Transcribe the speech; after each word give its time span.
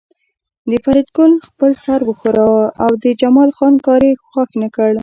فریدګل 0.83 1.31
خپل 1.47 1.71
سر 1.83 1.99
وښوراوه 2.07 2.65
او 2.83 2.91
د 3.03 3.05
جمال 3.21 3.49
خان 3.57 3.73
کار 3.85 4.01
یې 4.09 4.13
خوښ 4.27 4.49
نکړ 4.63 4.91